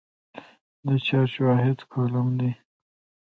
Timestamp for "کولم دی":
1.91-2.51